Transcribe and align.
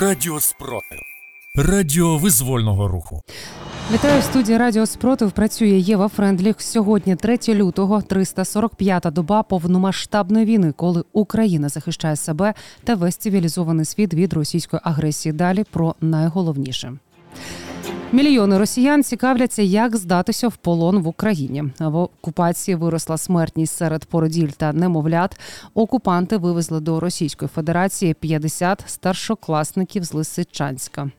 Радіо 0.00 0.40
Спротив. 0.40 0.98
Радіо 1.54 2.18
визвольного 2.18 2.88
руху. 2.88 3.22
Вітаю 3.92 4.20
в 4.20 4.24
студії 4.24 4.58
Радіо 4.58 4.86
Спротив. 4.86 5.32
Працює 5.32 5.68
Єва 5.68 6.08
Френдліх. 6.08 6.60
Сьогодні 6.60 7.16
3 7.16 7.38
лютого, 7.48 7.98
345-та 7.98 9.10
доба 9.10 9.42
повномасштабної 9.42 10.46
війни, 10.46 10.72
коли 10.76 11.04
Україна 11.12 11.68
захищає 11.68 12.16
себе 12.16 12.54
та 12.84 12.94
весь 12.94 13.16
цивілізований 13.16 13.84
світ 13.84 14.14
від 14.14 14.32
російської 14.32 14.80
агресії. 14.84 15.32
Далі 15.32 15.64
про 15.70 15.94
найголовніше. 16.00 16.92
Мільйони 18.12 18.58
росіян 18.58 19.02
цікавляться, 19.02 19.62
як 19.62 19.96
здатися 19.96 20.48
в 20.48 20.56
полон 20.56 20.98
в 21.02 21.08
Україні. 21.08 21.64
В 21.78 21.96
окупації 21.96 22.74
виросла 22.74 23.18
смертність 23.18 23.76
серед 23.76 24.04
породіль 24.04 24.48
та 24.48 24.72
немовлят. 24.72 25.40
Окупанти 25.74 26.36
вивезли 26.36 26.80
до 26.80 27.00
Російської 27.00 27.48
Федерації 27.48 28.14
50 28.14 28.84
старшокласників 28.86 30.04
з 30.04 30.14
Лисичанська. 30.14 31.10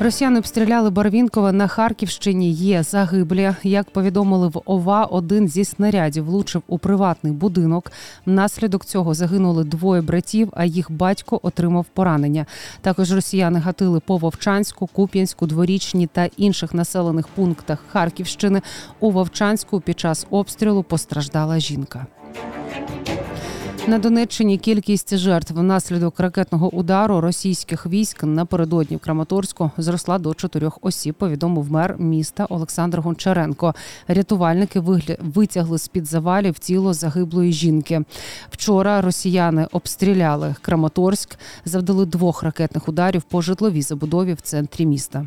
Росіяни 0.00 0.38
обстріляли 0.38 0.90
Барвінкове 0.90 1.52
на 1.52 1.66
Харківщині. 1.68 2.52
Є 2.52 2.82
загиблі. 2.82 3.54
Як 3.62 3.90
повідомили 3.90 4.48
в 4.48 4.62
ОВА, 4.64 5.04
один 5.04 5.48
зі 5.48 5.64
снарядів 5.64 6.24
влучив 6.24 6.62
у 6.66 6.78
приватний 6.78 7.32
будинок. 7.32 7.92
Внаслідок 8.26 8.84
цього 8.84 9.14
загинули 9.14 9.64
двоє 9.64 10.02
братів, 10.02 10.48
а 10.52 10.64
їх 10.64 10.92
батько 10.92 11.40
отримав 11.42 11.86
поранення. 11.92 12.46
Також 12.80 13.12
росіяни 13.12 13.58
гатили 13.58 14.00
по 14.00 14.16
Вовчанську, 14.16 14.86
Куп'янську, 14.86 15.46
дворічні 15.46 16.06
та 16.06 16.28
інших 16.36 16.74
населених 16.74 17.28
пунктах 17.28 17.78
Харківщини. 17.92 18.62
У 19.00 19.10
Вовчанську 19.10 19.80
під 19.80 20.00
час 20.00 20.26
обстрілу 20.30 20.82
постраждала 20.82 21.58
жінка. 21.58 22.06
На 23.86 23.98
Донеччині 23.98 24.58
кількість 24.58 25.16
жертв 25.16 25.54
внаслідок 25.54 26.20
ракетного 26.20 26.74
удару 26.74 27.20
російських 27.20 27.86
військ 27.86 28.24
напередодні 28.24 28.96
в 28.96 29.00
Краматорську 29.00 29.70
зросла 29.76 30.18
до 30.18 30.34
чотирьох 30.34 30.78
осіб. 30.82 31.14
Повідомив 31.14 31.72
мер 31.72 31.96
міста 31.98 32.46
Олександр 32.48 33.00
Гончаренко. 33.00 33.74
Рятувальники 34.08 34.82
витягли 35.20 35.78
з 35.78 35.88
під 35.88 36.06
завалів 36.06 36.58
тіло 36.58 36.94
загиблої 36.94 37.52
жінки. 37.52 38.02
Вчора 38.50 39.00
росіяни 39.00 39.68
обстріляли 39.72 40.54
Краматорськ, 40.62 41.38
завдали 41.64 42.06
двох 42.06 42.42
ракетних 42.42 42.88
ударів 42.88 43.22
по 43.22 43.42
житловій 43.42 43.82
забудові 43.82 44.32
в 44.32 44.40
центрі 44.40 44.86
міста. 44.86 45.26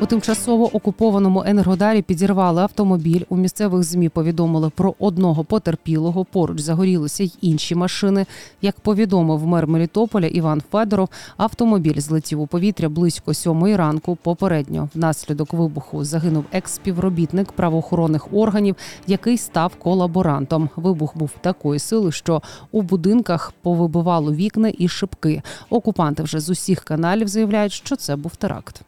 У 0.00 0.06
тимчасово 0.06 0.76
окупованому 0.76 1.42
енергодарі 1.46 2.02
підірвали 2.02 2.62
автомобіль. 2.62 3.22
У 3.28 3.36
місцевих 3.36 3.82
змі 3.82 4.08
повідомили 4.08 4.70
про 4.70 4.94
одного 4.98 5.44
потерпілого. 5.44 6.24
Поруч 6.24 6.60
загорілися 6.60 7.24
й 7.24 7.32
інші 7.40 7.74
машини. 7.74 8.26
Як 8.62 8.80
повідомив 8.80 9.46
мер 9.46 9.66
Мелітополя 9.66 10.26
Іван 10.26 10.62
Федоров, 10.72 11.08
автомобіль 11.36 12.00
злетів 12.00 12.40
у 12.40 12.46
повітря 12.46 12.88
близько 12.88 13.34
сьомої 13.34 13.76
ранку. 13.76 14.16
Попередньо 14.22 14.88
внаслідок 14.94 15.52
вибуху 15.52 16.04
загинув 16.04 16.44
екс-співробітник 16.52 17.52
правоохоронних 17.52 18.32
органів, 18.32 18.76
який 19.06 19.38
став 19.38 19.74
колаборантом. 19.74 20.68
Вибух 20.76 21.16
був 21.16 21.30
такої 21.40 21.80
сили, 21.80 22.12
що 22.12 22.42
у 22.72 22.82
будинках 22.82 23.52
повибивало 23.62 24.32
вікна 24.32 24.72
і 24.78 24.88
шибки. 24.88 25.42
Окупанти 25.70 26.22
вже 26.22 26.40
з 26.40 26.50
усіх 26.50 26.84
каналів 26.84 27.28
заявляють, 27.28 27.72
що 27.72 27.96
це 27.96 28.16
був 28.16 28.36
теракт. 28.36 28.82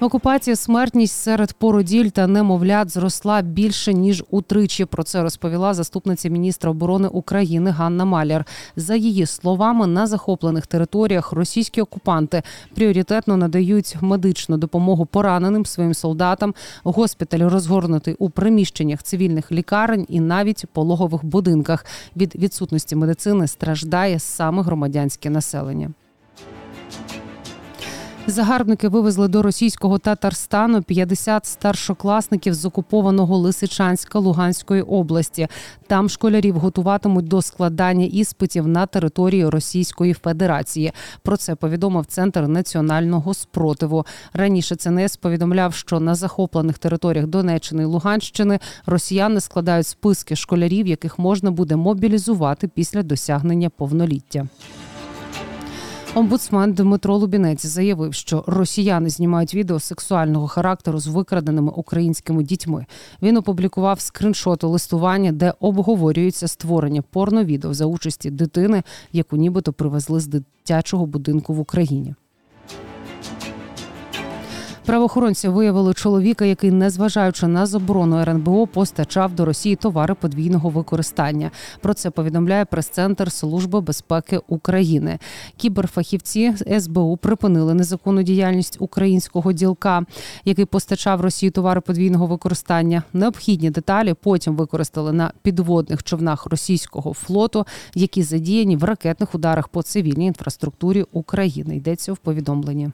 В 0.00 0.04
окупації 0.04 0.56
смертність 0.56 1.14
серед 1.14 1.52
породіль 1.52 2.08
та 2.08 2.26
немовлят 2.26 2.90
зросла 2.90 3.42
більше 3.42 3.94
ніж 3.94 4.24
утричі. 4.30 4.84
Про 4.84 5.02
це 5.02 5.22
розповіла 5.22 5.74
заступниця 5.74 6.28
міністра 6.28 6.70
оборони 6.70 7.08
України 7.08 7.70
Ганна 7.70 8.04
Маляр. 8.04 8.46
За 8.76 8.96
її 8.96 9.26
словами, 9.26 9.86
на 9.86 10.06
захоплених 10.06 10.66
територіях 10.66 11.32
російські 11.32 11.82
окупанти 11.82 12.42
пріоритетно 12.74 13.36
надають 13.36 13.96
медичну 14.00 14.56
допомогу 14.56 15.06
пораненим 15.06 15.66
своїм 15.66 15.94
солдатам. 15.94 16.54
Госпіталь 16.84 17.48
розгорнутий 17.48 18.16
у 18.18 18.30
приміщеннях 18.30 19.02
цивільних 19.02 19.52
лікарень 19.52 20.06
і 20.08 20.20
навіть 20.20 20.64
пологових 20.72 21.24
будинках. 21.24 21.86
Від 22.16 22.36
відсутності 22.36 22.96
медицини 22.96 23.46
страждає 23.46 24.18
саме 24.18 24.62
громадянське 24.62 25.30
населення. 25.30 25.90
Загарбники 28.26 28.88
вивезли 28.88 29.28
до 29.28 29.42
російського 29.42 29.98
Татарстану 29.98 30.82
50 30.82 31.46
старшокласників 31.46 32.54
з 32.54 32.64
окупованого 32.64 33.38
Лисичанська 33.38 34.18
Луганської 34.18 34.82
області. 34.82 35.48
Там 35.86 36.08
школярів 36.08 36.58
готуватимуть 36.58 37.28
до 37.28 37.42
складання 37.42 38.04
іспитів 38.04 38.68
на 38.68 38.86
території 38.86 39.48
Російської 39.48 40.12
Федерації. 40.12 40.92
Про 41.22 41.36
це 41.36 41.54
повідомив 41.54 42.06
центр 42.06 42.40
національного 42.40 43.34
спротиву. 43.34 44.06
Раніше 44.32 44.76
ЦНС 44.76 45.16
повідомляв, 45.16 45.74
що 45.74 46.00
на 46.00 46.14
захоплених 46.14 46.78
територіях 46.78 47.26
Донеччини 47.26 47.82
і 47.82 47.86
Луганщини 47.86 48.58
росіяни 48.86 49.40
складають 49.40 49.86
списки 49.86 50.36
школярів, 50.36 50.86
яких 50.86 51.18
можна 51.18 51.50
буде 51.50 51.76
мобілізувати 51.76 52.68
після 52.68 53.02
досягнення 53.02 53.70
повноліття. 53.70 54.48
Омбудсмен 56.14 56.72
Дмитро 56.72 57.16
Лубінець 57.16 57.66
заявив, 57.66 58.14
що 58.14 58.44
росіяни 58.46 59.10
знімають 59.10 59.54
відео 59.54 59.80
сексуального 59.80 60.48
характеру 60.48 60.98
з 60.98 61.06
викраденими 61.06 61.72
українськими 61.76 62.42
дітьми. 62.42 62.86
Він 63.22 63.36
опублікував 63.36 64.00
скриншоти 64.00 64.66
листування, 64.66 65.32
де 65.32 65.54
обговорюється 65.60 66.48
створення 66.48 67.02
порновідео 67.02 67.74
за 67.74 67.86
участі 67.86 68.30
дитини, 68.30 68.82
яку 69.12 69.36
нібито 69.36 69.72
привезли 69.72 70.20
з 70.20 70.26
дитячого 70.26 71.06
будинку 71.06 71.54
в 71.54 71.60
Україні. 71.60 72.14
Правоохоронці 74.90 75.48
виявили 75.48 75.94
чоловіка, 75.94 76.44
який, 76.44 76.70
незважаючи 76.70 77.46
на 77.46 77.66
заборону 77.66 78.20
РНБО, 78.20 78.66
постачав 78.66 79.34
до 79.34 79.44
Росії 79.44 79.76
товари 79.76 80.14
подвійного 80.14 80.70
використання. 80.70 81.50
Про 81.80 81.94
це 81.94 82.10
повідомляє 82.10 82.64
прес-центр 82.64 83.32
Служби 83.32 83.80
безпеки 83.80 84.40
України. 84.48 85.18
Кіберфахівці 85.56 86.54
СБУ 86.80 87.16
припинили 87.16 87.74
незаконну 87.74 88.22
діяльність 88.22 88.76
українського 88.80 89.52
ділка, 89.52 90.04
який 90.44 90.64
постачав 90.64 91.20
Росії 91.20 91.50
товари 91.50 91.80
подвійного 91.80 92.26
використання. 92.26 93.02
Необхідні 93.12 93.70
деталі 93.70 94.14
потім 94.14 94.56
використали 94.56 95.12
на 95.12 95.32
підводних 95.42 96.02
човнах 96.02 96.46
російського 96.46 97.14
флоту, 97.14 97.66
які 97.94 98.22
задіяні 98.22 98.76
в 98.76 98.84
ракетних 98.84 99.34
ударах 99.34 99.68
по 99.68 99.82
цивільній 99.82 100.26
інфраструктурі 100.26 101.04
України. 101.12 101.76
Йдеться 101.76 102.12
в 102.12 102.16
повідомленні. 102.16 102.90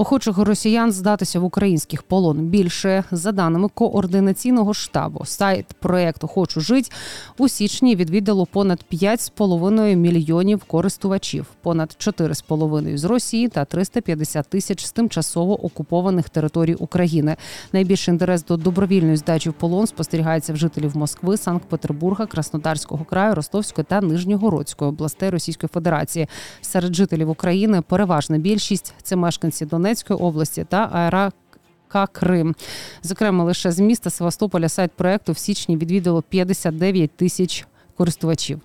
Охочих 0.00 0.38
росіян 0.38 0.92
здатися 0.92 1.40
в 1.40 1.44
українських 1.44 2.02
полон 2.02 2.38
більше 2.38 3.04
за 3.10 3.32
даними 3.32 3.68
координаційного 3.74 4.74
штабу. 4.74 5.24
Сайт 5.24 5.66
проекту 5.66 6.28
Хочу 6.28 6.60
жить 6.60 6.92
у 7.38 7.48
січні 7.48 7.96
відвідало 7.96 8.46
понад 8.46 8.84
5,5 8.92 9.96
мільйонів 9.96 10.64
користувачів, 10.64 11.46
понад 11.62 11.96
4,5 11.98 12.96
з 12.96 13.04
Росії 13.04 13.48
та 13.48 13.64
350 13.64 14.46
тисяч 14.46 14.84
з 14.84 14.92
тимчасово 14.92 15.64
окупованих 15.64 16.28
територій 16.28 16.74
України. 16.74 17.36
Найбільший 17.72 18.12
інтерес 18.12 18.44
до 18.44 18.56
добровільної 18.56 19.16
здачі 19.16 19.50
в 19.50 19.52
полон 19.52 19.86
спостерігається 19.86 20.52
в 20.52 20.56
жителів 20.56 20.96
Москви, 20.96 21.36
Санкт-Петербурга, 21.36 22.26
Краснодарського 22.26 23.04
краю, 23.04 23.34
Ростовської 23.34 23.84
та 23.88 24.00
Нижньогородської 24.00 24.88
областей 24.88 25.30
Російської 25.30 25.70
Федерації. 25.74 26.28
Серед 26.60 26.94
жителів 26.94 27.30
України 27.30 27.82
переважна 27.82 28.38
більшість 28.38 28.94
це 29.02 29.16
мешканці 29.16 29.66
Донецької 29.66 29.89
Донецької 29.90 30.18
області 30.20 30.66
та 30.68 30.90
аерока 30.92 32.06
Крим. 32.12 32.54
Зокрема, 33.02 33.44
лише 33.44 33.72
з 33.72 33.80
міста 33.80 34.10
Севастополя 34.10 34.68
сайт 34.68 34.92
проекту 34.92 35.32
в 35.32 35.38
січні 35.38 35.76
відвідало 35.76 36.22
59 36.22 37.10
тисяч 37.10 37.66
користувачів. 37.96 38.60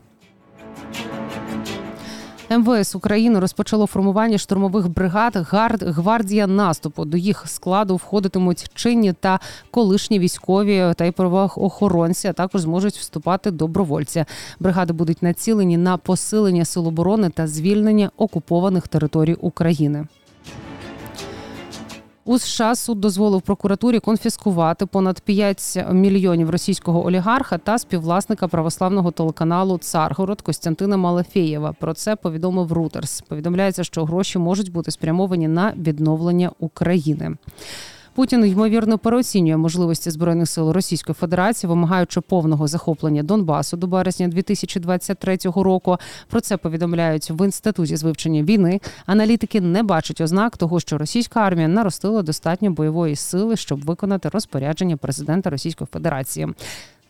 МВС 2.49 2.97
України 2.97 3.39
розпочало 3.39 3.87
формування 3.87 4.37
штурмових 4.37 4.89
бригад 4.89 5.35
гвардія 5.81 6.47
наступу. 6.47 7.05
До 7.05 7.17
їх 7.17 7.43
складу 7.47 7.95
входитимуть 7.95 8.71
чинні 8.73 9.13
та 9.13 9.39
колишні 9.71 10.19
військові 10.19 10.93
та 10.95 11.05
й 11.05 11.11
правоохоронці, 11.11 12.27
а 12.27 12.33
також 12.33 12.61
зможуть 12.61 12.97
вступати 12.97 13.51
добровольці. 13.51 14.25
Бригади 14.59 14.93
будуть 14.93 15.23
націлені 15.23 15.77
на 15.77 15.97
посилення 15.97 16.65
сил 16.65 16.87
оборони 16.87 17.29
та 17.29 17.47
звільнення 17.47 18.11
окупованих 18.17 18.87
територій 18.87 19.33
України. 19.33 20.05
У 22.27 22.39
США 22.39 22.75
суд 22.75 22.99
дозволив 23.01 23.41
прокуратурі 23.41 23.99
конфіскувати 23.99 24.85
понад 24.85 25.19
5 25.19 25.85
мільйонів 25.91 26.49
російського 26.49 27.05
олігарха 27.05 27.57
та 27.57 27.77
співвласника 27.77 28.47
православного 28.47 29.11
телеканалу 29.11 29.77
Царгород 29.77 30.41
Костянтина 30.41 30.97
Малафєєва. 30.97 31.73
Про 31.79 31.93
це 31.93 32.15
повідомив 32.15 32.73
Рутерс. 32.73 33.21
Повідомляється, 33.21 33.83
що 33.83 34.05
гроші 34.05 34.39
можуть 34.39 34.71
бути 34.71 34.91
спрямовані 34.91 35.47
на 35.47 35.73
відновлення 35.77 36.51
України. 36.59 37.35
Путін 38.15 38.45
ймовірно 38.45 38.97
переоцінює 38.97 39.57
можливості 39.57 40.11
збройних 40.11 40.49
сил 40.49 40.71
Російської 40.71 41.13
Федерації, 41.13 41.69
вимагаючи 41.69 42.21
повного 42.21 42.67
захоплення 42.67 43.23
Донбасу 43.23 43.77
до 43.77 43.87
березня 43.87 44.27
2023 44.27 45.37
року. 45.55 45.97
Про 46.29 46.41
це 46.41 46.57
повідомляють 46.57 47.31
в 47.31 47.45
інституті 47.45 47.95
з 47.95 48.03
вивчення 48.03 48.43
війни. 48.43 48.79
Аналітики 49.05 49.61
не 49.61 49.83
бачать 49.83 50.21
ознак 50.21 50.57
того, 50.57 50.79
що 50.79 50.97
російська 50.97 51.39
армія 51.39 51.67
наростила 51.67 52.21
достатньо 52.21 52.71
бойової 52.71 53.15
сили, 53.15 53.55
щоб 53.55 53.85
виконати 53.85 54.29
розпорядження 54.29 54.97
президента 54.97 55.49
Російської 55.49 55.87
Федерації. 55.91 56.47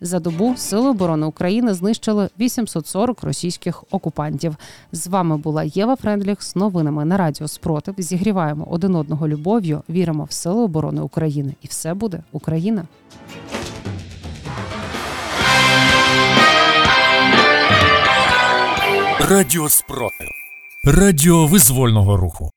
За 0.01 0.19
добу 0.19 0.53
Сили 0.57 0.89
оборони 0.89 1.25
України 1.25 1.74
знищили 1.74 2.30
840 2.39 3.24
російських 3.24 3.83
окупантів. 3.92 4.56
З 4.92 5.07
вами 5.07 5.38
була 5.38 5.63
Єва 5.63 5.95
Френдліх 5.95 6.44
з 6.44 6.56
новинами 6.56 7.06
на 7.06 7.18
Радіо 7.18 7.47
Спротив. 7.47 7.95
Зігріваємо 7.97 8.68
один 8.69 8.95
одного 8.95 9.27
любов'ю, 9.27 9.81
віримо 9.89 10.24
в 10.24 10.31
Сили 10.31 10.63
оборони 10.63 11.01
України, 11.01 11.56
і 11.62 11.68
все 11.68 11.94
буде 11.94 12.24
Україна. 12.31 12.88
Радіо 19.19 19.69
спротив. 19.69 20.27
Радіо 20.86 21.47
визвольного 21.47 22.18
руху. 22.18 22.55